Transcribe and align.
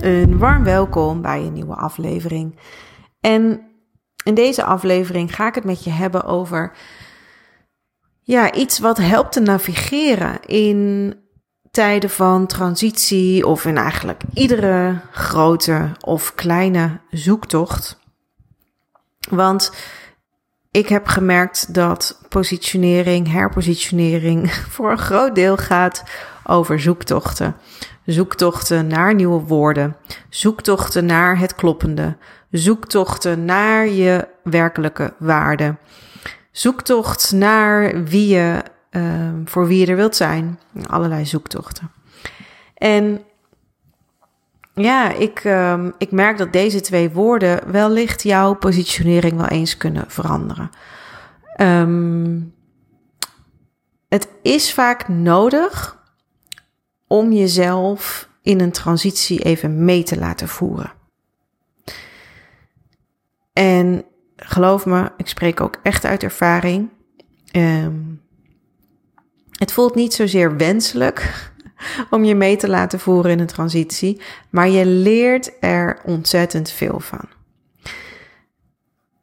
Een 0.00 0.38
warm 0.38 0.64
welkom 0.64 1.22
bij 1.22 1.40
een 1.40 1.52
nieuwe 1.52 1.74
aflevering. 1.74 2.58
En 3.20 3.60
in 4.24 4.34
deze 4.34 4.64
aflevering 4.64 5.34
ga 5.34 5.46
ik 5.46 5.54
het 5.54 5.64
met 5.64 5.84
je 5.84 5.90
hebben 5.90 6.24
over 6.24 6.72
ja, 8.20 8.52
iets 8.52 8.78
wat 8.78 8.96
helpt 8.96 9.32
te 9.32 9.40
navigeren 9.40 10.40
in 10.46 11.14
tijden 11.70 12.10
van 12.10 12.46
transitie 12.46 13.46
of 13.46 13.64
in 13.64 13.76
eigenlijk 13.76 14.22
iedere 14.34 15.00
grote 15.10 15.90
of 16.00 16.34
kleine 16.34 17.00
zoektocht. 17.10 17.98
Want 19.30 19.72
ik 20.70 20.88
heb 20.88 21.06
gemerkt 21.06 21.74
dat 21.74 22.20
positionering, 22.28 23.32
herpositionering 23.32 24.52
voor 24.74 24.90
een 24.90 24.98
groot 24.98 25.34
deel 25.34 25.56
gaat 25.56 26.04
over 26.44 26.80
zoektochten. 26.80 27.56
Zoektochten 28.10 28.86
naar 28.86 29.14
nieuwe 29.14 29.40
woorden, 29.40 29.96
zoektochten 30.28 31.06
naar 31.06 31.38
het 31.38 31.54
kloppende, 31.54 32.16
zoektochten 32.50 33.44
naar 33.44 33.88
je 33.88 34.28
werkelijke 34.42 35.14
waarde, 35.18 35.76
zoektocht 36.50 37.32
naar 37.32 38.04
wie 38.04 38.28
je, 38.28 38.62
uh, 38.90 39.30
voor 39.44 39.66
wie 39.66 39.78
je 39.78 39.86
er 39.86 39.96
wilt 39.96 40.16
zijn, 40.16 40.58
allerlei 40.86 41.26
zoektochten. 41.26 41.90
En 42.74 43.20
ja, 44.74 45.12
ik, 45.12 45.44
uh, 45.44 45.84
ik 45.98 46.10
merk 46.10 46.38
dat 46.38 46.52
deze 46.52 46.80
twee 46.80 47.10
woorden 47.10 47.70
wellicht 47.70 48.22
jouw 48.22 48.54
positionering 48.54 49.36
wel 49.36 49.48
eens 49.48 49.76
kunnen 49.76 50.04
veranderen. 50.08 50.70
Um, 51.60 52.54
het 54.08 54.28
is 54.42 54.74
vaak 54.74 55.08
nodig 55.08 55.98
om 57.12 57.32
jezelf 57.32 58.28
in 58.42 58.60
een 58.60 58.72
transitie 58.72 59.42
even 59.42 59.84
mee 59.84 60.02
te 60.02 60.18
laten 60.18 60.48
voeren. 60.48 60.92
En 63.52 64.04
geloof 64.36 64.86
me, 64.86 65.12
ik 65.16 65.28
spreek 65.28 65.60
ook 65.60 65.78
echt 65.82 66.04
uit 66.04 66.22
ervaring. 66.22 66.88
Um, 67.52 68.22
het 69.50 69.72
voelt 69.72 69.94
niet 69.94 70.14
zozeer 70.14 70.56
wenselijk 70.56 71.52
om 72.10 72.24
je 72.24 72.34
mee 72.34 72.56
te 72.56 72.68
laten 72.68 73.00
voeren 73.00 73.30
in 73.30 73.40
een 73.40 73.46
transitie, 73.46 74.20
maar 74.50 74.68
je 74.68 74.86
leert 74.86 75.52
er 75.60 76.00
ontzettend 76.04 76.70
veel 76.70 77.00
van. 77.00 77.28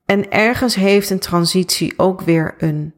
En 0.05 0.31
ergens 0.31 0.75
heeft 0.75 1.09
een 1.09 1.19
transitie 1.19 1.93
ook 1.97 2.21
weer 2.21 2.55
een 2.57 2.93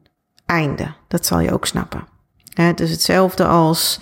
einde. 0.46 0.94
Dat 1.08 1.26
zal 1.26 1.40
je 1.40 1.52
ook 1.52 1.66
snappen. 1.66 2.06
Het 2.54 2.80
is 2.80 2.90
hetzelfde 2.90 3.46
als 3.46 4.00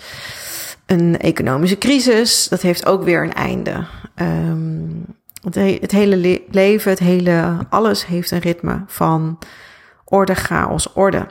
een 0.89 1.19
economische 1.19 1.77
crisis. 1.77 2.47
Dat 2.47 2.61
heeft 2.61 2.85
ook 2.85 3.03
weer 3.03 3.23
een 3.23 3.33
einde. 3.33 3.85
Um, 4.15 5.05
het, 5.41 5.55
het, 5.55 5.91
hele 5.91 6.17
le 6.17 6.41
leven, 6.51 6.89
het 6.89 6.99
hele 6.99 7.57
alles 7.69 8.05
heeft 8.05 8.31
een 8.31 8.39
ritme 8.39 8.83
van 8.87 9.39
orde, 10.05 10.35
chaos, 10.35 10.93
orde. 10.93 11.27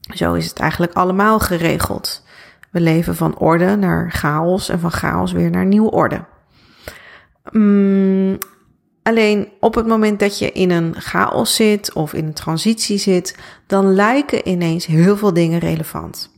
Zo 0.00 0.34
is 0.34 0.48
het 0.48 0.58
eigenlijk 0.58 0.92
allemaal 0.92 1.40
geregeld. 1.40 2.24
We 2.70 2.80
leven 2.80 3.16
van 3.16 3.38
orde 3.38 3.76
naar 3.76 4.10
chaos 4.10 4.68
en 4.68 4.80
van 4.80 4.92
chaos 4.92 5.32
weer 5.32 5.50
naar 5.50 5.66
nieuwe 5.66 5.90
orde. 5.90 6.24
Um, 7.52 8.38
alleen 9.02 9.48
op 9.60 9.74
het 9.74 9.86
moment 9.86 10.18
dat 10.18 10.38
je 10.38 10.52
in 10.52 10.70
een 10.70 10.94
chaos 10.98 11.54
zit 11.54 11.92
of 11.92 12.12
in 12.12 12.26
een 12.26 12.32
transitie 12.32 12.98
zit, 12.98 13.38
dan 13.66 13.94
lijken 13.94 14.48
ineens 14.48 14.86
heel 14.86 15.16
veel 15.16 15.32
dingen 15.32 15.58
relevant. 15.58 16.31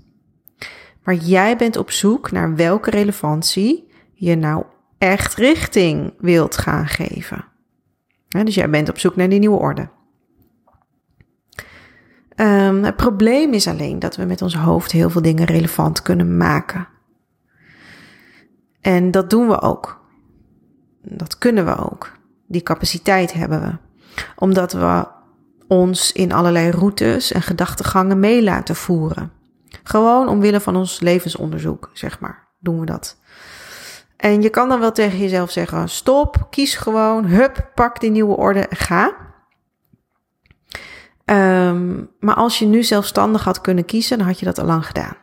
Maar 1.05 1.15
jij 1.15 1.57
bent 1.57 1.77
op 1.77 1.91
zoek 1.91 2.31
naar 2.31 2.55
welke 2.55 2.91
relevantie 2.91 3.91
je 4.13 4.35
nou 4.37 4.65
echt 4.99 5.35
richting 5.35 6.15
wilt 6.19 6.57
gaan 6.57 6.87
geven. 6.87 7.45
dus 8.29 8.55
jij 8.55 8.71
bent 8.71 8.89
op 8.89 8.99
zoek 8.99 9.17
naar 9.17 9.29
die 9.29 9.39
nieuwe 9.39 9.59
orde. 9.59 9.89
Um, 12.37 12.85
het 12.85 12.97
probleem 12.97 13.53
is 13.53 13.69
alleen 13.69 13.99
dat 13.99 14.17
we 14.17 14.25
met 14.25 14.43
ons 14.43 14.55
hoofd 14.55 14.93
heel 14.93 15.11
veel 15.11 15.23
dingen 15.23 15.45
relevant 15.45 16.03
kunnen 16.03 16.37
maken. 16.37 16.89
En 18.81 19.11
dat 19.11 19.31
doen 19.31 19.49
we 19.49 19.61
ook. 19.61 20.01
Dat 21.03 21.39
kunnen 21.39 21.65
we 21.65 21.77
ook. 21.77 22.13
Die 22.47 22.63
capaciteit 22.63 23.33
hebben 23.33 23.61
we. 23.61 23.77
Omdat 24.37 24.73
we 24.73 25.07
ons 25.67 26.13
in 26.13 26.33
allerlei 26.33 26.71
routes 26.71 27.33
en 27.33 27.43
gedachtegangen 27.43 28.21
mee 28.21 28.43
laten 28.43 28.77
voeren. 28.77 29.33
Gewoon 29.85 30.29
omwille 30.29 30.61
van 30.61 30.77
ons 30.77 31.01
levensonderzoek, 31.01 31.91
zeg 31.93 32.21
maar, 32.21 32.49
doen 32.59 32.81
we 32.81 32.87
dat. 32.87 33.17
En 34.17 34.43
je 34.43 34.51
kan 34.51 34.69
dan 34.69 34.81
wel 34.81 34.93
tegen 34.93 35.19
jezelf 35.19 35.51
zeggen: 35.51 35.89
stop, 35.89 36.47
kies 36.51 36.77
gewoon, 36.77 37.25
hup, 37.25 37.71
pak 37.75 38.01
die 38.01 38.11
nieuwe 38.11 38.37
orde 38.37 38.61
en 38.61 38.77
ga. 38.77 39.13
Um, 41.25 42.11
maar 42.21 42.35
als 42.35 42.59
je 42.59 42.67
nu 42.67 42.83
zelfstandig 42.83 43.45
had 43.45 43.61
kunnen 43.61 43.85
kiezen, 43.85 44.19
dan 44.19 44.27
had 44.27 44.39
je 44.39 44.45
dat 44.45 44.59
al 44.59 44.67
lang 44.67 44.87
gedaan. 44.87 45.17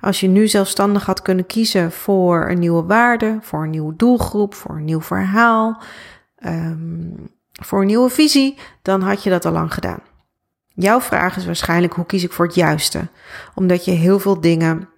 Als 0.00 0.20
je 0.20 0.28
nu 0.28 0.48
zelfstandig 0.48 1.06
had 1.06 1.22
kunnen 1.22 1.46
kiezen 1.46 1.92
voor 1.92 2.50
een 2.50 2.58
nieuwe 2.58 2.82
waarde, 2.82 3.38
voor 3.40 3.62
een 3.62 3.70
nieuwe 3.70 3.96
doelgroep, 3.96 4.54
voor 4.54 4.76
een 4.76 4.84
nieuw 4.84 5.00
verhaal, 5.00 5.82
um, 6.44 7.30
voor 7.52 7.80
een 7.80 7.86
nieuwe 7.86 8.10
visie, 8.10 8.58
dan 8.82 9.02
had 9.02 9.22
je 9.22 9.30
dat 9.30 9.44
al 9.44 9.52
lang 9.52 9.74
gedaan. 9.74 10.00
Jouw 10.80 11.00
vraag 11.00 11.36
is 11.36 11.46
waarschijnlijk 11.46 11.92
hoe 11.92 12.06
kies 12.06 12.24
ik 12.24 12.32
voor 12.32 12.46
het 12.46 12.54
juiste? 12.54 13.08
Omdat 13.54 13.84
je 13.84 13.90
heel 13.90 14.18
veel 14.18 14.40
dingen 14.40 14.88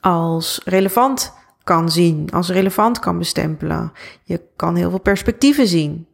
als 0.00 0.60
relevant 0.64 1.34
kan 1.64 1.90
zien, 1.90 2.30
als 2.32 2.48
relevant 2.48 2.98
kan 2.98 3.18
bestempelen. 3.18 3.92
Je 4.22 4.40
kan 4.56 4.76
heel 4.76 4.90
veel 4.90 5.00
perspectieven 5.00 5.66
zien. 5.66 6.06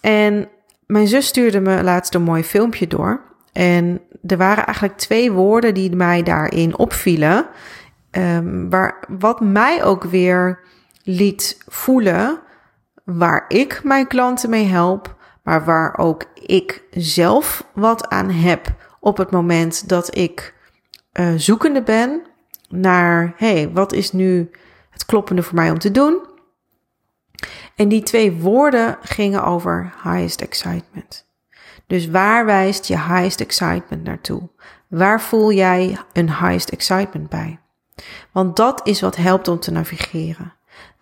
En 0.00 0.48
mijn 0.86 1.06
zus 1.06 1.26
stuurde 1.26 1.60
me 1.60 1.82
laatst 1.82 2.14
een 2.14 2.22
mooi 2.22 2.44
filmpje 2.44 2.86
door. 2.86 3.22
En 3.52 4.00
er 4.26 4.36
waren 4.36 4.66
eigenlijk 4.66 4.98
twee 4.98 5.32
woorden 5.32 5.74
die 5.74 5.96
mij 5.96 6.22
daarin 6.22 6.78
opvielen. 6.78 7.46
Um, 8.10 8.70
waar, 8.70 9.04
wat 9.08 9.40
mij 9.40 9.84
ook 9.84 10.04
weer 10.04 10.60
liet 11.02 11.58
voelen 11.66 12.40
waar 13.04 13.44
ik 13.48 13.80
mijn 13.84 14.06
klanten 14.06 14.50
mee 14.50 14.66
help, 14.66 15.16
maar 15.48 15.64
waar 15.64 15.98
ook 15.98 16.24
ik 16.34 16.82
zelf 16.90 17.64
wat 17.74 18.08
aan 18.08 18.30
heb 18.30 18.74
op 19.00 19.16
het 19.16 19.30
moment 19.30 19.88
dat 19.88 20.16
ik 20.16 20.54
uh, 21.12 21.32
zoekende 21.36 21.82
ben 21.82 22.22
naar, 22.68 23.34
hey, 23.36 23.70
wat 23.72 23.92
is 23.92 24.12
nu 24.12 24.50
het 24.90 25.06
kloppende 25.06 25.42
voor 25.42 25.54
mij 25.54 25.70
om 25.70 25.78
te 25.78 25.90
doen? 25.90 26.26
En 27.76 27.88
die 27.88 28.02
twee 28.02 28.32
woorden 28.32 28.98
gingen 29.02 29.44
over 29.44 29.94
highest 30.02 30.40
excitement. 30.40 31.26
Dus 31.86 32.08
waar 32.08 32.44
wijst 32.44 32.86
je 32.86 32.98
highest 32.98 33.40
excitement 33.40 34.04
naartoe? 34.04 34.48
Waar 34.88 35.20
voel 35.20 35.52
jij 35.52 35.98
een 36.12 36.28
highest 36.28 36.68
excitement 36.68 37.28
bij? 37.28 37.60
Want 38.32 38.56
dat 38.56 38.86
is 38.86 39.00
wat 39.00 39.16
helpt 39.16 39.48
om 39.48 39.60
te 39.60 39.70
navigeren. 39.70 40.54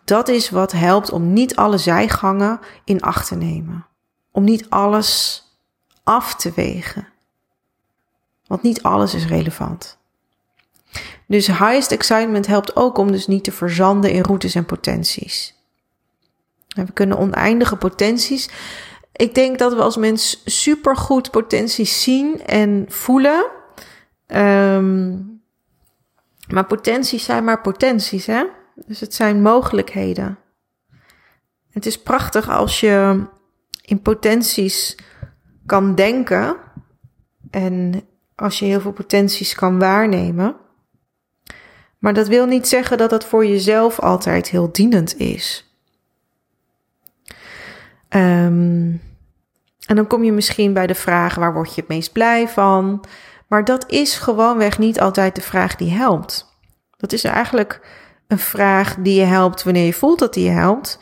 Dat 0.04 0.28
is 0.28 0.50
wat 0.50 0.72
helpt 0.72 1.12
om 1.12 1.32
niet 1.32 1.56
alle 1.56 1.78
zijgangen 1.78 2.60
in 2.84 3.00
acht 3.00 3.28
te 3.28 3.36
nemen. 3.36 3.86
Om 4.36 4.44
niet 4.44 4.70
alles 4.70 5.42
af 6.04 6.34
te 6.34 6.52
wegen. 6.54 7.08
Want 8.46 8.62
niet 8.62 8.82
alles 8.82 9.14
is 9.14 9.26
relevant. 9.26 9.98
Dus 11.26 11.46
highest 11.46 11.92
excitement 11.92 12.46
helpt 12.46 12.76
ook 12.76 12.98
om 12.98 13.12
dus 13.12 13.26
niet 13.26 13.44
te 13.44 13.52
verzanden 13.52 14.10
in 14.10 14.22
routes 14.22 14.54
en 14.54 14.64
potenties. 14.64 15.54
We 16.68 16.92
kunnen 16.92 17.18
oneindige 17.18 17.76
potenties. 17.76 18.48
Ik 19.12 19.34
denk 19.34 19.58
dat 19.58 19.74
we 19.74 19.82
als 19.82 19.96
mens 19.96 20.42
supergoed 20.44 21.30
potenties 21.30 22.02
zien 22.02 22.42
en 22.46 22.84
voelen. 22.88 23.46
Um, 24.26 25.42
maar 26.48 26.66
potenties 26.66 27.24
zijn 27.24 27.44
maar 27.44 27.60
potenties, 27.60 28.26
hè? 28.26 28.44
Dus 28.74 29.00
het 29.00 29.14
zijn 29.14 29.42
mogelijkheden. 29.42 30.38
Het 31.70 31.86
is 31.86 32.02
prachtig 32.02 32.50
als 32.50 32.80
je 32.80 33.26
in 33.86 34.02
potenties 34.02 34.98
kan 35.66 35.94
denken 35.94 36.56
en 37.50 38.02
als 38.34 38.58
je 38.58 38.64
heel 38.64 38.80
veel 38.80 38.92
potenties 38.92 39.54
kan 39.54 39.78
waarnemen. 39.78 40.56
Maar 41.98 42.14
dat 42.14 42.28
wil 42.28 42.46
niet 42.46 42.68
zeggen 42.68 42.98
dat 42.98 43.10
dat 43.10 43.24
voor 43.24 43.46
jezelf 43.46 44.00
altijd 44.00 44.48
heel 44.48 44.72
dienend 44.72 45.16
is. 45.16 45.70
Um, 48.08 49.00
en 49.86 49.96
dan 49.96 50.06
kom 50.06 50.24
je 50.24 50.32
misschien 50.32 50.72
bij 50.72 50.86
de 50.86 50.94
vraag: 50.94 51.34
waar 51.34 51.52
word 51.52 51.74
je 51.74 51.80
het 51.80 51.90
meest 51.90 52.12
blij 52.12 52.48
van? 52.48 53.04
Maar 53.46 53.64
dat 53.64 53.90
is 53.90 54.14
gewoonweg 54.14 54.78
niet 54.78 55.00
altijd 55.00 55.34
de 55.34 55.40
vraag 55.40 55.76
die 55.76 55.90
helpt. 55.90 56.58
Dat 56.96 57.12
is 57.12 57.24
eigenlijk 57.24 57.80
een 58.26 58.38
vraag 58.38 58.96
die 58.98 59.14
je 59.14 59.26
helpt 59.26 59.62
wanneer 59.62 59.84
je 59.84 59.92
voelt 59.92 60.18
dat 60.18 60.34
die 60.34 60.44
je 60.44 60.50
helpt. 60.50 60.98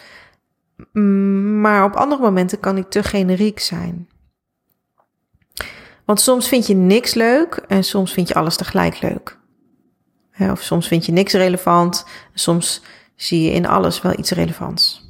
Maar 1.60 1.84
op 1.84 1.94
andere 1.94 2.22
momenten 2.22 2.60
kan 2.60 2.74
die 2.74 2.88
te 2.88 3.02
generiek 3.02 3.60
zijn. 3.60 4.08
Want 6.04 6.20
soms 6.20 6.48
vind 6.48 6.66
je 6.66 6.74
niks 6.74 7.14
leuk 7.14 7.64
en 7.68 7.84
soms 7.84 8.12
vind 8.12 8.28
je 8.28 8.34
alles 8.34 8.56
tegelijk 8.56 9.00
leuk. 9.00 9.38
Of 10.38 10.62
soms 10.62 10.88
vind 10.88 11.06
je 11.06 11.12
niks 11.12 11.32
relevant. 11.32 12.06
Soms 12.34 12.82
zie 13.16 13.42
je 13.42 13.50
in 13.50 13.66
alles 13.66 14.02
wel 14.02 14.18
iets 14.18 14.30
relevants. 14.30 15.02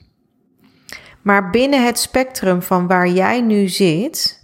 Maar 1.22 1.50
binnen 1.50 1.84
het 1.84 1.98
spectrum 1.98 2.62
van 2.62 2.86
waar 2.86 3.08
jij 3.08 3.40
nu 3.40 3.68
zit, 3.68 4.42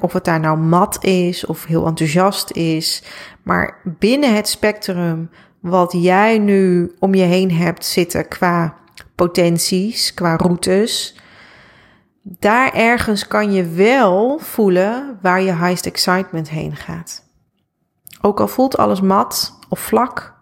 of 0.00 0.12
het 0.12 0.24
daar 0.24 0.40
nou 0.40 0.58
mat 0.58 1.04
is 1.04 1.46
of 1.46 1.64
heel 1.64 1.86
enthousiast 1.86 2.50
is, 2.50 3.02
maar 3.42 3.80
binnen 3.84 4.34
het 4.34 4.48
spectrum 4.48 5.30
wat 5.60 5.92
jij 5.96 6.38
nu 6.38 6.92
om 6.98 7.14
je 7.14 7.22
heen 7.22 7.52
hebt 7.52 7.84
zitten 7.84 8.28
qua 8.28 8.76
potenties, 9.14 10.14
qua 10.14 10.36
routes, 10.36 11.16
daar 12.22 12.72
ergens 12.72 13.26
kan 13.26 13.52
je 13.52 13.68
wel 13.68 14.38
voelen 14.38 15.18
waar 15.22 15.40
je 15.40 15.56
highest 15.56 15.86
excitement 15.86 16.48
heen 16.48 16.76
gaat. 16.76 17.24
Ook 18.20 18.40
al 18.40 18.48
voelt 18.48 18.76
alles 18.76 19.00
mat 19.00 19.58
of 19.68 19.80
vlak 19.80 20.34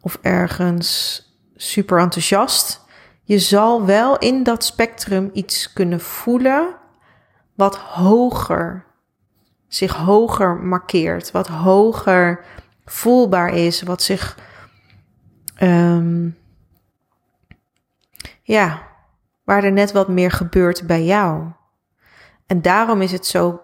of 0.00 0.18
ergens 0.22 1.20
super 1.56 1.98
enthousiast, 1.98 2.80
je 3.22 3.38
zal 3.38 3.86
wel 3.86 4.18
in 4.18 4.42
dat 4.42 4.64
spectrum 4.64 5.30
iets 5.32 5.72
kunnen 5.72 6.00
voelen 6.00 6.74
wat 7.54 7.76
hoger, 7.76 8.84
zich 9.68 9.94
hoger 9.94 10.56
markeert, 10.56 11.30
wat 11.30 11.46
hoger 11.46 12.44
voelbaar 12.84 13.54
is, 13.54 13.82
wat 13.82 14.02
zich, 14.02 14.38
um, 15.62 16.36
ja, 18.42 18.82
waar 19.44 19.64
er 19.64 19.72
net 19.72 19.92
wat 19.92 20.08
meer 20.08 20.30
gebeurt 20.30 20.86
bij 20.86 21.04
jou. 21.04 21.42
En 22.46 22.62
daarom 22.62 23.02
is 23.02 23.12
het 23.12 23.26
zo 23.26 23.60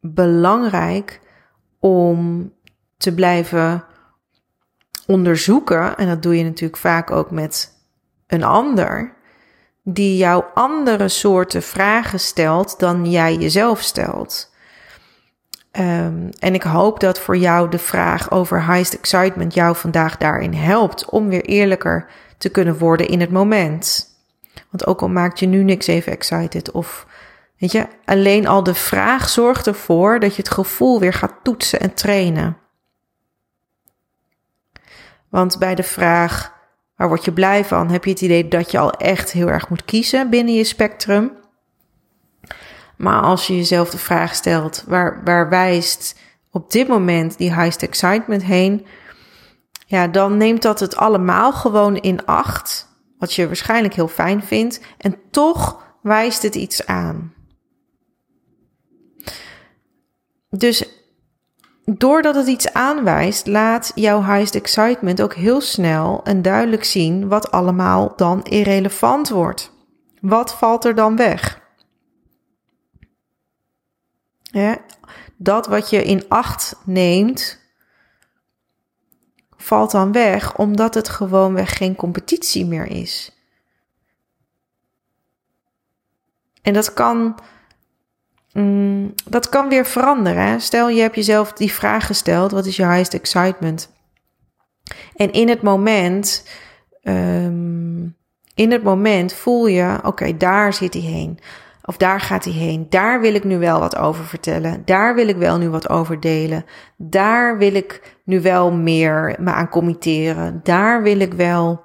belangrijk 0.00 1.20
om 1.78 2.52
te 2.96 3.14
blijven 3.14 3.84
onderzoeken, 5.06 5.96
en 5.96 6.06
dat 6.06 6.22
doe 6.22 6.36
je 6.36 6.44
natuurlijk 6.44 6.80
vaak 6.80 7.10
ook 7.10 7.30
met 7.30 7.72
een 8.26 8.42
ander, 8.42 9.14
die 9.82 10.16
jou 10.16 10.44
andere 10.54 11.08
soorten 11.08 11.62
vragen 11.62 12.20
stelt 12.20 12.78
dan 12.78 13.10
jij 13.10 13.36
jezelf 13.36 13.80
stelt. 13.80 14.50
Um, 15.78 16.28
en 16.38 16.54
ik 16.54 16.62
hoop 16.62 17.00
dat 17.00 17.18
voor 17.18 17.36
jou 17.36 17.70
de 17.70 17.78
vraag 17.78 18.30
over 18.30 18.66
highest 18.66 18.94
excitement 18.94 19.54
jou 19.54 19.76
vandaag 19.76 20.16
daarin 20.16 20.54
helpt 20.54 21.10
om 21.10 21.28
weer 21.28 21.44
eerlijker 21.44 22.06
te 22.40 22.48
kunnen 22.48 22.78
worden 22.78 23.08
in 23.08 23.20
het 23.20 23.30
moment. 23.30 24.08
Want 24.70 24.86
ook 24.86 25.02
al 25.02 25.08
maakt 25.08 25.38
je 25.38 25.46
nu 25.46 25.62
niks 25.62 25.86
even 25.86 26.12
excited 26.12 26.70
of 26.70 27.06
weet 27.58 27.72
je, 27.72 27.86
alleen 28.04 28.46
al 28.46 28.62
de 28.62 28.74
vraag 28.74 29.28
zorgt 29.28 29.66
ervoor 29.66 30.20
dat 30.20 30.36
je 30.36 30.42
het 30.42 30.50
gevoel 30.50 31.00
weer 31.00 31.12
gaat 31.12 31.34
toetsen 31.42 31.80
en 31.80 31.94
trainen. 31.94 32.56
Want 35.28 35.58
bij 35.58 35.74
de 35.74 35.82
vraag 35.82 36.58
waar 36.96 37.08
word 37.08 37.24
je 37.24 37.32
blij 37.32 37.64
van, 37.64 37.90
heb 37.90 38.04
je 38.04 38.10
het 38.10 38.20
idee 38.20 38.48
dat 38.48 38.70
je 38.70 38.78
al 38.78 38.90
echt 38.92 39.32
heel 39.32 39.48
erg 39.48 39.68
moet 39.68 39.84
kiezen 39.84 40.30
binnen 40.30 40.54
je 40.54 40.64
spectrum. 40.64 41.32
Maar 42.96 43.22
als 43.22 43.46
je 43.46 43.56
jezelf 43.56 43.90
de 43.90 43.98
vraag 43.98 44.34
stelt, 44.34 44.84
waar, 44.86 45.20
waar 45.24 45.48
wijst 45.48 46.18
op 46.50 46.70
dit 46.70 46.88
moment 46.88 47.38
die 47.38 47.54
highest 47.54 47.82
excitement 47.82 48.42
heen? 48.42 48.86
Ja, 49.90 50.08
dan 50.08 50.36
neemt 50.36 50.62
dat 50.62 50.80
het 50.80 50.96
allemaal 50.96 51.52
gewoon 51.52 51.96
in 51.96 52.26
acht. 52.26 52.88
Wat 53.18 53.34
je 53.34 53.46
waarschijnlijk 53.46 53.94
heel 53.94 54.08
fijn 54.08 54.42
vindt. 54.42 54.80
En 54.98 55.16
toch 55.30 55.82
wijst 56.02 56.42
het 56.42 56.54
iets 56.54 56.86
aan. 56.86 57.34
Dus 60.50 60.88
doordat 61.84 62.34
het 62.34 62.46
iets 62.46 62.72
aanwijst, 62.72 63.46
laat 63.46 63.92
jouw 63.94 64.22
highest 64.22 64.54
excitement 64.54 65.22
ook 65.22 65.34
heel 65.34 65.60
snel 65.60 66.20
en 66.24 66.42
duidelijk 66.42 66.84
zien 66.84 67.28
wat 67.28 67.50
allemaal 67.50 68.12
dan 68.16 68.42
irrelevant 68.42 69.28
wordt. 69.28 69.72
Wat 70.20 70.54
valt 70.54 70.84
er 70.84 70.94
dan 70.94 71.16
weg? 71.16 71.60
Dat 75.36 75.66
wat 75.66 75.90
je 75.90 76.04
in 76.04 76.24
acht 76.28 76.76
neemt, 76.84 77.59
valt 79.62 79.90
dan 79.90 80.12
weg 80.12 80.56
omdat 80.56 80.94
het 80.94 81.08
gewoonweg 81.08 81.76
geen 81.76 81.94
competitie 81.94 82.66
meer 82.66 82.86
is. 82.86 83.34
En 86.62 86.72
dat 86.72 86.92
kan 86.94 87.34
Mm, 88.52 89.14
dat 89.28 89.48
kan 89.48 89.68
weer 89.68 89.86
veranderen. 89.86 90.60
Stel 90.60 90.88
je 90.88 91.00
hebt 91.00 91.14
jezelf 91.14 91.52
die 91.52 91.72
vraag 91.72 92.06
gesteld: 92.06 92.50
wat 92.50 92.66
is 92.66 92.76
je 92.76 92.86
highest 92.86 93.14
excitement? 93.14 93.90
En 95.16 95.32
in 95.32 95.48
het 95.48 95.62
moment, 95.62 96.48
um, 97.02 98.16
in 98.54 98.70
het 98.70 98.82
moment 98.82 99.32
voel 99.32 99.66
je: 99.66 99.98
oké, 100.02 100.36
daar 100.36 100.74
zit 100.74 100.92
hij 100.92 101.02
heen. 101.02 101.38
Of 101.90 101.96
daar 101.96 102.20
gaat 102.20 102.44
hij 102.44 102.52
heen. 102.52 102.86
Daar 102.88 103.20
wil 103.20 103.34
ik 103.34 103.44
nu 103.44 103.58
wel 103.58 103.78
wat 103.78 103.96
over 103.96 104.24
vertellen. 104.24 104.82
Daar 104.84 105.14
wil 105.14 105.28
ik 105.28 105.36
wel 105.36 105.58
nu 105.58 105.68
wat 105.68 105.88
over 105.88 106.20
delen. 106.20 106.64
Daar 106.96 107.58
wil 107.58 107.74
ik 107.74 108.16
nu 108.24 108.40
wel 108.40 108.72
meer 108.72 109.36
me 109.38 109.50
aan 109.50 109.68
committeren. 109.68 110.60
Daar 110.62 111.02
wil 111.02 111.20
ik 111.20 111.32
wel, 111.32 111.80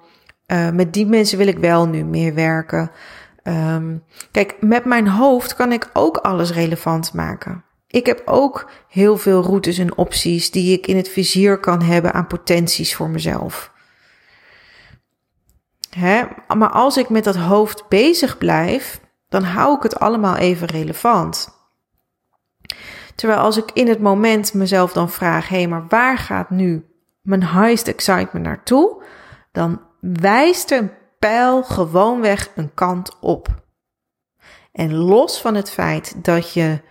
uh, 0.48 0.70
met 0.70 0.94
die 0.94 1.06
mensen 1.06 1.38
wil 1.38 1.48
ik 1.48 1.58
wel 1.58 1.88
nu 1.88 2.04
meer 2.04 2.34
werken. 2.34 2.92
Um, 3.44 4.04
kijk, 4.32 4.56
met 4.60 4.86
mijn 4.86 5.08
hoofd 5.08 5.56
kan 5.56 5.72
ik 5.72 5.90
ook 5.94 6.18
alles 6.18 6.52
relevant 6.52 7.14
maken. 7.14 7.64
Ik 7.88 8.06
heb 8.06 8.22
ook 8.26 8.70
heel 8.88 9.18
veel 9.18 9.42
routes 9.42 9.78
en 9.78 9.98
opties 9.98 10.52
die 10.52 10.78
ik 10.78 10.88
in 10.88 10.98
het 10.98 11.10
vizier 11.10 11.58
kan 11.58 11.82
hebben 11.82 12.14
aan 12.14 12.28
potenties 12.28 12.96
voor 12.96 13.10
mezelf. 13.10 13.72
Hè? 15.90 16.24
Maar 16.58 16.72
als 16.72 16.98
ik 16.98 17.10
met 17.10 17.24
dat 17.24 17.36
hoofd 17.36 17.90
bezig 17.90 18.38
blijf, 18.38 19.04
dan 19.36 19.44
hou 19.44 19.76
ik 19.76 19.84
het 19.84 20.00
allemaal 20.00 20.36
even 20.36 20.68
relevant. 20.68 21.50
Terwijl 23.16 23.40
als 23.40 23.58
ik 23.58 23.72
in 23.74 23.88
het 23.88 24.00
moment 24.00 24.54
mezelf 24.54 24.94
dan 24.94 25.10
vraag: 25.10 25.48
hé, 25.50 25.58
hey, 25.58 25.68
maar 25.68 25.86
waar 25.88 26.18
gaat 26.18 26.50
nu 26.50 26.86
mijn 27.22 27.44
highest 27.44 27.88
excitement 27.88 28.46
naartoe? 28.46 29.04
Dan 29.52 29.82
wijst 30.00 30.72
een 30.72 30.92
pijl 31.20 31.64
gewoonweg 31.64 32.50
een 32.56 32.74
kant 32.74 33.20
op. 33.20 33.48
En 34.72 34.94
los 34.94 35.42
van 35.42 35.56
het 35.56 35.72
feit 35.72 36.24
dat 36.24 36.54
je 36.54 36.82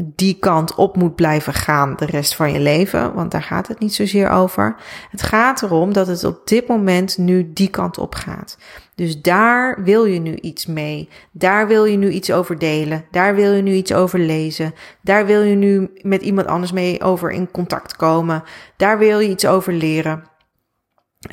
die 0.00 0.38
kant 0.38 0.74
op 0.74 0.96
moet 0.96 1.14
blijven 1.14 1.54
gaan 1.54 1.96
de 1.96 2.04
rest 2.04 2.34
van 2.34 2.52
je 2.52 2.60
leven, 2.60 3.14
want 3.14 3.30
daar 3.30 3.42
gaat 3.42 3.68
het 3.68 3.78
niet 3.78 3.94
zozeer 3.94 4.28
over. 4.28 4.76
Het 5.10 5.22
gaat 5.22 5.62
erom 5.62 5.92
dat 5.92 6.06
het 6.06 6.24
op 6.24 6.40
dit 6.44 6.68
moment 6.68 7.18
nu 7.18 7.52
die 7.52 7.68
kant 7.68 7.98
op 7.98 8.14
gaat. 8.14 8.58
Dus 8.94 9.20
daar 9.22 9.82
wil 9.82 10.04
je 10.04 10.18
nu 10.20 10.34
iets 10.34 10.66
mee. 10.66 11.08
Daar 11.32 11.66
wil 11.68 11.84
je 11.84 11.96
nu 11.96 12.10
iets 12.10 12.32
over 12.32 12.58
delen. 12.58 13.04
Daar 13.10 13.34
wil 13.34 13.52
je 13.52 13.62
nu 13.62 13.72
iets 13.72 13.92
over 13.92 14.18
lezen. 14.18 14.74
Daar 15.00 15.26
wil 15.26 15.42
je 15.42 15.54
nu 15.54 15.90
met 16.02 16.22
iemand 16.22 16.46
anders 16.46 16.72
mee 16.72 17.02
over 17.02 17.30
in 17.30 17.50
contact 17.50 17.96
komen. 17.96 18.42
Daar 18.76 18.98
wil 18.98 19.18
je 19.18 19.28
iets 19.28 19.46
over 19.46 19.72
leren. 19.72 20.24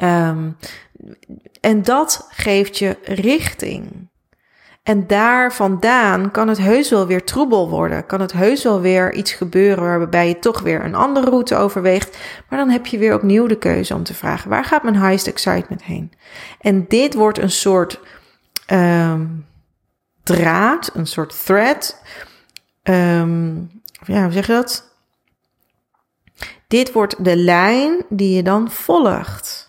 Um, 0.04 0.58
en 1.62 1.84
dat 1.84 2.28
geeft 2.30 2.78
je 2.78 2.98
richting. 3.04 4.09
En 4.90 5.08
daar 5.08 5.54
vandaan 5.54 6.32
kan 6.32 6.48
het 6.48 6.58
heus 6.58 6.90
wel 6.90 7.08
weer 7.08 7.24
troebel 7.24 7.70
worden. 7.70 8.06
Kan 8.06 8.22
het 8.22 8.32
heus 8.32 8.64
wel 8.64 8.82
weer 8.82 9.14
iets 9.14 9.34
gebeuren 9.34 9.98
waarbij 9.98 10.28
je 10.28 10.40
toch 10.40 10.60
weer 10.60 10.84
een 10.84 10.96
andere 10.96 11.30
route 11.30 11.56
overweegt. 11.56 12.18
Maar 12.50 12.60
dan 12.60 12.70
heb 12.70 12.86
je 12.86 12.98
weer 12.98 13.14
opnieuw 13.14 13.48
de 13.48 13.58
keuze 13.58 13.94
om 13.94 14.04
te 14.04 14.14
vragen: 14.14 14.50
waar 14.50 14.66
gaat 14.66 14.84
mijn 14.84 15.02
highest 15.02 15.28
excitement 15.28 15.84
heen? 15.84 16.12
En 16.62 16.86
dit 16.88 17.14
wordt 17.14 17.38
een 17.38 17.52
soort 17.52 18.00
um, 18.72 19.46
draad, 20.24 20.92
een 20.94 21.08
soort 21.08 21.46
thread. 21.46 22.02
Um, 22.84 23.72
ja, 24.06 24.24
hoe 24.24 24.32
zeg 24.32 24.48
je 24.48 24.54
dat? 24.54 24.94
Dit 26.68 26.92
wordt 26.92 27.24
de 27.26 27.36
lijn 27.36 28.06
die 28.10 28.36
je 28.36 28.44
dan 28.44 28.72
volgt. 28.72 29.69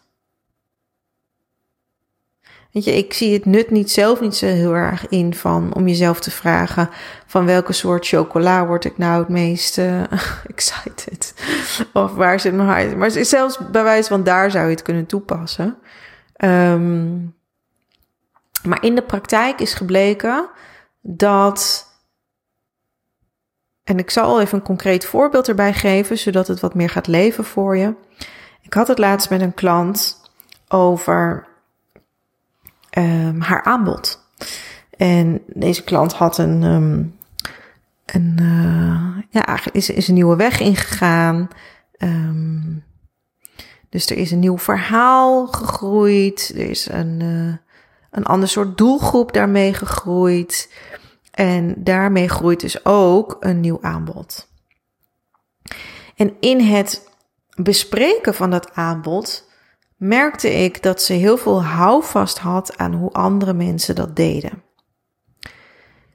Weet 2.72 2.84
je, 2.84 2.96
ik 2.96 3.12
zie 3.12 3.32
het 3.32 3.44
nut 3.44 3.70
niet 3.70 3.90
zelf 3.90 4.20
niet 4.20 4.36
zo 4.36 4.46
heel 4.46 4.74
erg 4.74 5.08
in 5.08 5.34
van 5.34 5.74
om 5.74 5.88
jezelf 5.88 6.20
te 6.20 6.30
vragen 6.30 6.90
van 7.26 7.46
welke 7.46 7.72
soort 7.72 8.06
chocola 8.06 8.66
word 8.66 8.84
ik 8.84 8.98
nou 8.98 9.18
het 9.18 9.28
meest 9.28 9.78
uh, 9.78 10.02
excited. 10.54 11.34
Of 11.92 12.14
waar 12.14 12.40
zit 12.40 12.54
mijn 12.54 12.68
hart? 12.68 12.96
Maar 12.96 13.10
zelfs 13.10 13.58
bij 13.70 13.82
wijze 13.82 14.08
van 14.08 14.24
daar 14.24 14.50
zou 14.50 14.64
je 14.64 14.70
het 14.70 14.82
kunnen 14.82 15.06
toepassen. 15.06 15.76
Um, 16.44 17.34
maar 18.62 18.84
in 18.84 18.94
de 18.94 19.02
praktijk 19.02 19.60
is 19.60 19.74
gebleken 19.74 20.48
dat. 21.00 21.88
En 23.84 23.98
ik 23.98 24.10
zal 24.10 24.40
even 24.40 24.58
een 24.58 24.64
concreet 24.64 25.04
voorbeeld 25.04 25.48
erbij 25.48 25.72
geven, 25.72 26.18
zodat 26.18 26.46
het 26.46 26.60
wat 26.60 26.74
meer 26.74 26.90
gaat 26.90 27.06
leven 27.06 27.44
voor 27.44 27.76
je. 27.76 27.94
Ik 28.62 28.74
had 28.74 28.88
het 28.88 28.98
laatst 28.98 29.30
met 29.30 29.40
een 29.40 29.54
klant 29.54 30.20
over 30.68 31.49
um, 32.98 33.40
haar 33.40 33.62
aanbod. 33.62 34.24
En 34.96 35.42
deze 35.46 35.84
klant 35.84 36.12
had 36.12 36.38
een, 36.38 36.62
um, 36.62 37.18
een 38.04 38.36
uh, 38.40 39.22
ja, 39.30 39.58
is, 39.72 39.90
is 39.90 40.08
een 40.08 40.14
nieuwe 40.14 40.36
weg 40.36 40.60
ingegaan. 40.60 41.48
Um, 41.98 42.84
Dus 43.88 44.10
er 44.10 44.16
is 44.16 44.30
een 44.30 44.38
nieuw 44.38 44.58
verhaal 44.58 45.46
gegroeid. 45.46 46.52
Er 46.54 46.70
is 46.70 46.88
een, 46.88 47.20
uh, 47.20 47.54
een 48.10 48.24
ander 48.24 48.48
soort 48.48 48.78
doelgroep 48.78 49.32
daarmee 49.32 49.74
gegroeid. 49.74 50.72
En 51.30 51.74
daarmee 51.76 52.28
groeit 52.28 52.60
dus 52.60 52.84
ook 52.84 53.36
een 53.40 53.60
nieuw 53.60 53.78
aanbod. 53.80 54.48
En 56.16 56.36
in 56.40 56.60
het 56.60 57.08
bespreken 57.54 58.34
van 58.34 58.50
dat 58.50 58.74
aanbod 58.74 59.49
merkte 60.00 60.50
ik 60.50 60.82
dat 60.82 61.02
ze 61.02 61.12
heel 61.12 61.36
veel 61.36 61.64
houvast 61.64 62.38
had 62.38 62.76
aan 62.78 62.92
hoe 62.92 63.10
andere 63.10 63.52
mensen 63.52 63.94
dat 63.94 64.16
deden. 64.16 64.62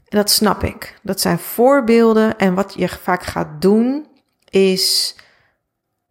En 0.06 0.18
dat 0.18 0.30
snap 0.30 0.64
ik. 0.64 1.00
Dat 1.02 1.22
zijn 1.22 1.40
voorbeelden. 1.40 2.38
En 2.38 2.54
wat 2.54 2.74
je 2.74 2.90
vaak 2.90 3.24
gaat 3.24 3.62
doen, 3.62 4.08
is 4.50 5.16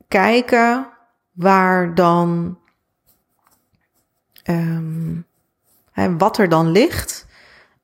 kijken 0.09 0.89
waar 1.33 1.95
dan. 1.95 2.59
Um, 4.45 5.27
wat 6.19 6.39
er 6.39 6.49
dan 6.49 6.71
ligt. 6.71 7.27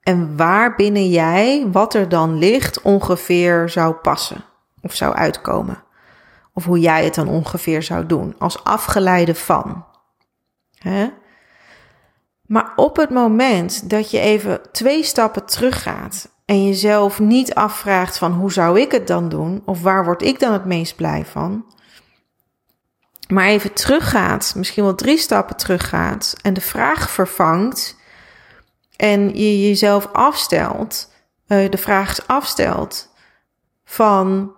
En 0.03 0.37
waar 0.37 0.75
binnen 0.75 1.09
jij 1.09 1.67
wat 1.73 1.95
er 1.95 2.09
dan 2.09 2.39
ligt 2.39 2.83
ongeveer 2.83 3.69
zou 3.69 3.95
passen 3.95 4.45
of 4.83 4.95
zou 4.95 5.15
uitkomen. 5.15 5.83
Of 6.53 6.65
hoe 6.65 6.81
jij 6.81 7.05
het 7.05 7.15
dan 7.15 7.29
ongeveer 7.29 7.83
zou 7.83 8.07
doen, 8.07 8.35
als 8.39 8.65
afgeleide 8.65 9.35
van. 9.35 9.85
Hè? 10.79 11.09
Maar 12.47 12.73
op 12.77 12.97
het 12.97 13.11
moment 13.11 13.91
dat 13.91 14.11
je 14.11 14.19
even 14.19 14.61
twee 14.73 15.03
stappen 15.05 15.45
teruggaat 15.45 16.29
en 16.45 16.67
jezelf 16.67 17.19
niet 17.19 17.55
afvraagt 17.55 18.19
van 18.19 18.33
hoe 18.33 18.53
zou 18.53 18.81
ik 18.81 18.93
het 18.93 19.07
dan 19.07 19.29
doen 19.29 19.63
of 19.65 19.83
waar 19.83 20.05
word 20.05 20.23
ik 20.23 20.41
dan 20.41 20.53
het 20.53 20.65
meest 20.65 20.97
blij 20.97 21.25
van, 21.25 21.65
maar 23.29 23.47
even 23.47 23.73
teruggaat, 23.73 24.55
misschien 24.57 24.85
wel 24.85 24.95
drie 24.95 25.19
stappen 25.19 25.57
teruggaat 25.57 26.37
en 26.43 26.55
de 26.55 26.61
vraag 26.61 27.11
vervangt 27.11 27.97
en 28.97 29.29
je 29.29 29.69
jezelf 29.69 30.13
afstelt, 30.13 31.13
uh, 31.47 31.71
de 31.71 31.79
vraag 31.79 32.27
afstelt 32.27 33.09
van 33.85 34.55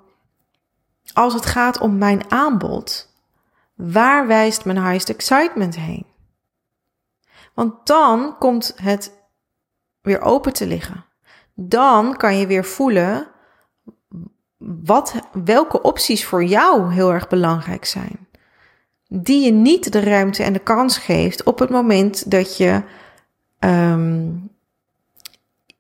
als 1.15 1.35
het 1.35 1.47
gaat 1.47 1.79
om 1.79 1.99
mijn 1.99 2.31
aanbod, 2.31 3.13
waar 3.75 4.27
wijst 4.27 4.65
mijn 4.65 4.85
highest 4.85 5.09
excitement 5.09 5.77
heen? 5.77 6.07
Want 7.55 7.87
dan 7.87 8.39
komt 8.39 8.73
het 8.77 9.13
weer 10.01 10.21
open 10.21 10.53
te 10.53 10.67
liggen. 10.67 11.05
Dan 11.55 12.17
kan 12.17 12.37
je 12.37 12.47
weer 12.47 12.65
voelen 12.65 13.27
wat, 14.59 15.15
welke 15.45 15.83
opties 15.83 16.25
voor 16.25 16.45
jou 16.45 16.93
heel 16.93 17.13
erg 17.13 17.29
belangrijk 17.29 17.85
zijn. 17.85 18.29
Die 19.09 19.45
je 19.45 19.53
niet 19.53 19.93
de 19.93 20.01
ruimte 20.01 20.43
en 20.43 20.53
de 20.53 20.59
kans 20.59 20.99
geeft 20.99 21.43
op 21.43 21.59
het 21.59 21.71
moment 21.71 22.31
dat 22.31 22.57
je 22.57 22.83
um, 23.59 24.51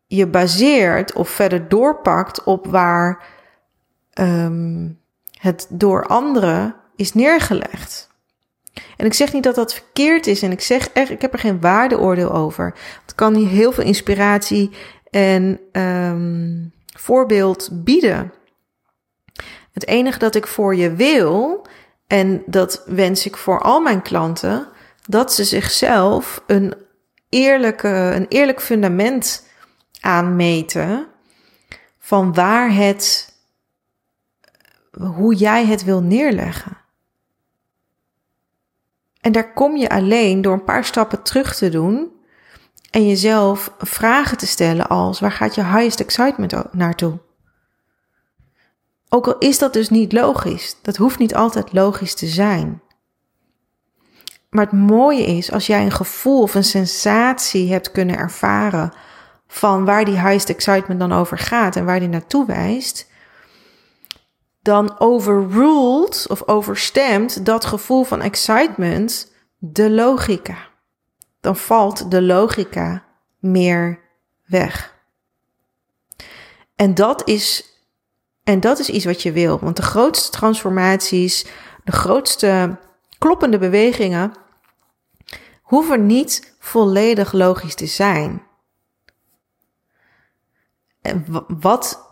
je 0.06 0.26
baseert 0.26 1.12
of 1.12 1.28
verder 1.28 1.68
doorpakt 1.68 2.44
op 2.44 2.66
waar 2.66 3.24
um, 4.14 5.00
het 5.42 5.66
door 5.68 6.06
anderen 6.06 6.74
is 6.96 7.14
neergelegd. 7.14 8.10
En 8.96 9.06
ik 9.06 9.14
zeg 9.14 9.32
niet 9.32 9.42
dat 9.42 9.54
dat 9.54 9.74
verkeerd 9.74 10.26
is 10.26 10.42
en 10.42 10.50
ik 10.52 10.60
zeg 10.60 10.88
echt, 10.88 11.10
ik 11.10 11.20
heb 11.20 11.32
er 11.32 11.38
geen 11.38 11.60
waardeoordeel 11.60 12.32
over. 12.32 12.74
Het 13.02 13.14
kan 13.14 13.34
hier 13.34 13.48
heel 13.48 13.72
veel 13.72 13.84
inspiratie 13.84 14.70
en 15.10 15.60
um, 15.72 16.72
voorbeeld 16.96 17.68
bieden. 17.72 18.32
Het 19.72 19.86
enige 19.86 20.18
dat 20.18 20.34
ik 20.34 20.46
voor 20.46 20.76
je 20.76 20.94
wil, 20.94 21.66
en 22.06 22.42
dat 22.46 22.82
wens 22.86 23.26
ik 23.26 23.36
voor 23.36 23.60
al 23.60 23.80
mijn 23.80 24.02
klanten, 24.02 24.68
dat 25.06 25.32
ze 25.32 25.44
zichzelf 25.44 26.42
een, 26.46 26.74
eerlijke, 27.28 27.88
een 27.88 28.26
eerlijk 28.28 28.60
fundament 28.60 29.48
aanmeten 30.00 31.06
van 31.98 32.34
waar 32.34 32.74
het, 32.74 33.31
hoe 35.00 35.34
jij 35.34 35.66
het 35.66 35.84
wil 35.84 36.02
neerleggen. 36.02 36.76
En 39.20 39.32
daar 39.32 39.52
kom 39.52 39.76
je 39.76 39.88
alleen 39.88 40.42
door 40.42 40.52
een 40.52 40.64
paar 40.64 40.84
stappen 40.84 41.22
terug 41.22 41.54
te 41.54 41.68
doen 41.68 42.10
en 42.90 43.08
jezelf 43.08 43.74
vragen 43.78 44.38
te 44.38 44.46
stellen 44.46 44.88
als 44.88 45.20
waar 45.20 45.32
gaat 45.32 45.54
je 45.54 45.64
highest 45.64 46.00
excitement 46.00 46.72
naartoe? 46.72 47.18
Ook 49.08 49.26
al 49.26 49.38
is 49.38 49.58
dat 49.58 49.72
dus 49.72 49.88
niet 49.88 50.12
logisch, 50.12 50.76
dat 50.82 50.96
hoeft 50.96 51.18
niet 51.18 51.34
altijd 51.34 51.72
logisch 51.72 52.14
te 52.14 52.26
zijn. 52.26 52.82
Maar 54.50 54.64
het 54.64 54.72
mooie 54.72 55.26
is 55.26 55.52
als 55.52 55.66
jij 55.66 55.84
een 55.84 55.90
gevoel 55.90 56.42
of 56.42 56.54
een 56.54 56.64
sensatie 56.64 57.72
hebt 57.72 57.90
kunnen 57.90 58.16
ervaren 58.16 58.92
van 59.46 59.84
waar 59.84 60.04
die 60.04 60.20
highest 60.20 60.48
excitement 60.48 61.00
dan 61.00 61.12
over 61.12 61.38
gaat 61.38 61.76
en 61.76 61.84
waar 61.84 62.00
die 62.00 62.08
naartoe 62.08 62.46
wijst, 62.46 63.10
dan 64.62 65.00
overruled 65.00 66.26
of 66.28 66.48
overstemt 66.48 67.46
dat 67.46 67.64
gevoel 67.64 68.04
van 68.04 68.20
excitement 68.20 69.32
de 69.58 69.90
logica. 69.90 70.56
Dan 71.40 71.56
valt 71.56 72.10
de 72.10 72.22
logica 72.22 73.04
meer 73.38 74.00
weg. 74.46 74.94
En 76.76 76.94
dat 76.94 77.28
is, 77.28 77.64
en 78.44 78.60
dat 78.60 78.78
is 78.78 78.88
iets 78.88 79.04
wat 79.04 79.22
je 79.22 79.32
wil. 79.32 79.58
Want 79.58 79.76
de 79.76 79.82
grootste 79.82 80.30
transformaties, 80.30 81.46
de 81.84 81.92
grootste 81.92 82.78
kloppende 83.18 83.58
bewegingen, 83.58 84.32
hoeven 85.62 86.06
niet 86.06 86.54
volledig 86.58 87.32
logisch 87.32 87.74
te 87.74 87.86
zijn. 87.86 88.42
En 91.00 91.26
wat 91.60 92.11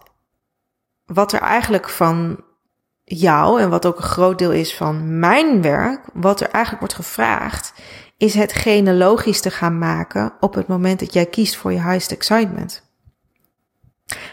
wat 1.13 1.33
er 1.33 1.41
eigenlijk 1.41 1.89
van 1.89 2.45
jou 3.05 3.61
en 3.61 3.71
wat 3.71 3.87
ook 3.87 3.97
een 3.97 4.03
groot 4.03 4.39
deel 4.39 4.53
is 4.53 4.77
van 4.77 5.19
mijn 5.19 5.63
werk, 5.63 6.05
wat 6.13 6.41
er 6.41 6.49
eigenlijk 6.49 6.79
wordt 6.79 7.07
gevraagd, 7.07 7.73
is 8.17 8.35
hetgene 8.35 8.95
logisch 8.95 9.41
te 9.41 9.51
gaan 9.51 9.79
maken 9.79 10.33
op 10.41 10.55
het 10.55 10.67
moment 10.67 11.01
dat 11.01 11.13
jij 11.13 11.27
kiest 11.27 11.57
voor 11.57 11.73
je 11.73 11.83
highest 11.83 12.11
excitement. 12.11 12.89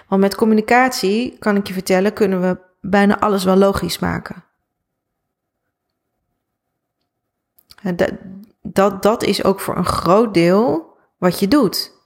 Want 0.08 0.22
met 0.22 0.36
communicatie, 0.36 1.38
kan 1.40 1.56
ik 1.56 1.68
je 1.68 1.74
vertellen, 1.74 2.14
kunnen 2.14 2.42
we 2.42 2.58
bijna 2.82 3.20
alles 3.20 3.44
wel 3.44 3.56
logisch 3.56 4.00
maken. 4.00 4.44
Dat, 7.82 8.12
dat, 8.62 9.02
dat 9.04 9.24
is 9.24 9.44
ook 9.44 9.60
voor 9.60 9.78
een 9.78 9.86
groot 9.86 10.34
deel 10.34 10.98
wat 11.18 11.40
je 11.40 11.48
doet. 11.48 11.97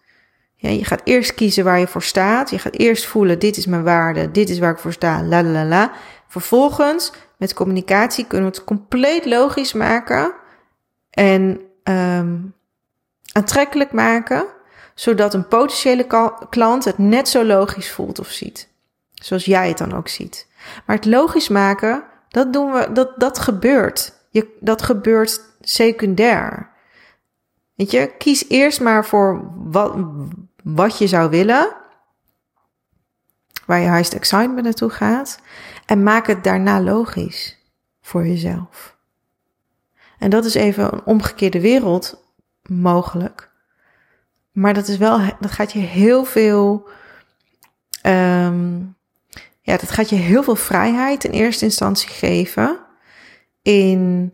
Ja, 0.62 0.70
je 0.70 0.86
gaat 0.86 1.02
eerst 1.04 1.34
kiezen 1.34 1.64
waar 1.64 1.80
je 1.80 1.88
voor 1.88 2.04
staat. 2.04 2.50
Je 2.50 2.60
gaat 2.60 2.76
eerst 2.76 3.06
voelen, 3.06 3.40
dit 3.40 3.58
is 3.58 3.66
mijn 3.66 3.84
waarde, 3.84 4.32
dit 4.32 4.50
is 4.50 4.60
waar 4.60 4.72
ik 4.72 4.78
voor 4.78 4.94
sta, 4.94 5.24
la 5.24 5.44
la 5.44 5.66
la. 5.66 5.92
Vervolgens, 6.28 7.12
met 7.38 7.54
communicatie 7.54 8.26
kunnen 8.26 8.50
we 8.50 8.56
het 8.56 8.66
compleet 8.66 9.26
logisch 9.26 9.74
maken 9.74 10.34
en 11.10 11.62
um, 11.84 12.54
aantrekkelijk 13.32 13.92
maken, 13.92 14.46
zodat 14.96 15.34
een 15.34 15.48
potentiële 15.48 16.08
klant 16.50 16.86
het 16.86 16.98
net 16.98 17.30
zo 17.30 17.46
logisch 17.46 17.92
voelt 17.92 18.20
of 18.20 18.28
ziet. 18.28 18.70
Zoals 19.14 19.46
jij 19.46 19.68
het 19.68 19.78
dan 19.78 19.94
ook 19.94 20.08
ziet. 20.08 20.48
Maar 20.86 20.96
het 20.96 21.06
logisch 21.06 21.50
maken, 21.50 22.04
dat 22.30 22.54
doen 22.54 22.72
we, 22.72 22.92
dat, 22.92 23.20
dat 23.20 23.40
gebeurt. 23.40 24.14
Je, 24.30 24.58
dat 24.60 24.82
gebeurt 24.82 25.42
secundair. 25.60 26.70
Weet 27.76 27.92
je, 27.92 28.12
kies 28.18 28.50
eerst 28.50 28.82
maar 28.82 29.06
voor 29.06 29.52
wat, 29.56 29.96
wat 30.64 30.98
je 30.98 31.08
zou 31.08 31.30
willen, 31.30 31.76
waar 33.66 33.80
je 33.80 33.88
highest 33.88 34.14
excitement 34.14 34.64
naartoe 34.64 34.90
gaat, 34.90 35.40
en 35.86 36.04
maak 36.04 36.28
het 36.28 36.44
daarna 36.44 36.82
logisch 36.82 37.58
voor 38.02 38.28
jezelf. 38.28 38.98
En 40.20 40.30
dat 40.30 40.46
is 40.46 40.54
even 40.54 40.94
een 40.94 41.04
omgekeerde 41.04 41.62
wereld 41.62 42.24
mogelijk. 42.62 43.50
Maar 44.52 44.74
dat 44.74 44.88
is 44.88 44.98
wel, 44.98 45.20
dat 45.40 45.52
gaat 45.52 45.72
je 45.72 45.80
heel 45.80 46.26
veel, 46.26 46.90
um, 48.06 48.96
ja, 49.62 49.78
dat 49.78 49.92
gaat 49.92 50.10
je 50.10 50.16
heel 50.16 50.44
veel 50.44 50.56
vrijheid 50.56 51.24
in 51.24 51.32
eerste 51.32 51.66
instantie 51.66 52.10
geven 52.10 52.80
in 53.62 54.34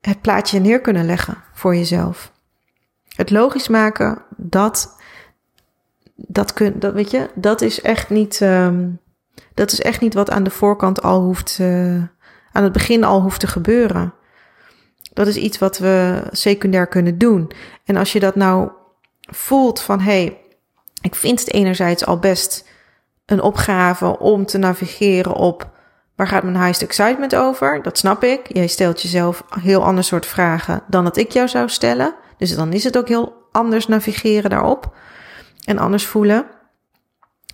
het 0.00 0.20
plaatje 0.20 0.58
neer 0.58 0.80
kunnen 0.80 1.06
leggen 1.06 1.42
voor 1.52 1.74
jezelf. 1.74 2.32
Het 3.08 3.30
logisch 3.30 3.68
maken, 3.68 4.22
dat 4.36 4.96
dat, 6.14 6.52
kun, 6.52 6.78
dat, 6.78 6.92
weet 6.92 7.10
je, 7.10 7.30
dat 7.34 7.60
is 7.60 7.80
echt 7.80 8.10
niet. 8.10 8.40
Um, 8.40 9.00
dat 9.54 9.72
is 9.72 9.80
echt 9.80 10.00
niet 10.00 10.14
wat 10.14 10.30
aan 10.30 10.42
de 10.42 10.50
voorkant 10.50 11.02
al 11.02 11.20
hoeft. 11.20 11.58
Uh, 11.60 12.02
aan 12.52 12.62
het 12.62 12.72
begin 12.72 13.04
al 13.04 13.20
hoeft 13.20 13.40
te 13.40 13.46
gebeuren. 13.46 14.14
Dat 15.12 15.26
is 15.26 15.36
iets 15.36 15.58
wat 15.58 15.78
we 15.78 16.22
secundair 16.30 16.86
kunnen 16.86 17.18
doen. 17.18 17.52
En 17.84 17.96
als 17.96 18.12
je 18.12 18.20
dat 18.20 18.34
nou 18.34 18.70
voelt 19.20 19.80
van 19.80 20.00
hé, 20.00 20.22
hey, 20.22 20.40
ik 21.00 21.14
vind 21.14 21.40
het 21.40 21.52
enerzijds 21.52 22.06
al 22.06 22.18
best 22.18 22.68
een 23.26 23.42
opgave 23.42 24.18
om 24.18 24.46
te 24.46 24.58
navigeren 24.58 25.34
op 25.34 25.70
Waar 26.16 26.30
gaat 26.30 26.42
mijn 26.42 26.56
highest 26.56 26.82
excitement 26.82 27.34
over? 27.34 27.82
Dat 27.82 27.98
snap 27.98 28.24
ik. 28.24 28.40
Jij 28.54 28.66
stelt 28.66 29.02
jezelf 29.02 29.44
heel 29.60 29.84
ander 29.84 30.04
soort 30.04 30.26
vragen 30.26 30.82
dan 30.86 31.04
dat 31.04 31.16
ik 31.16 31.30
jou 31.30 31.48
zou 31.48 31.68
stellen. 31.68 32.14
Dus 32.36 32.54
dan 32.54 32.72
is 32.72 32.84
het 32.84 32.98
ook 32.98 33.08
heel 33.08 33.32
anders 33.52 33.86
navigeren 33.86 34.50
daarop 34.50 34.94
en 35.64 35.78
anders 35.78 36.06
voelen. 36.06 36.46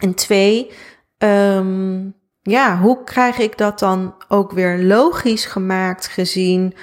En 0.01 0.15
twee, 0.15 0.71
um, 1.19 2.15
ja, 2.43 2.79
hoe 2.79 3.05
krijg 3.05 3.39
ik 3.39 3.59
dat 3.59 3.79
dan 3.79 4.15
ook 4.29 4.53
weer 4.53 4.79
logisch 4.79 5.45
gemaakt 5.45 6.07
gezien 6.07 6.75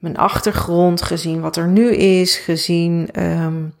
mijn 0.00 0.16
achtergrond, 0.16 1.02
gezien 1.02 1.40
wat 1.40 1.56
er 1.56 1.68
nu 1.68 1.92
is, 1.92 2.36
gezien 2.36 3.08
um, 3.22 3.74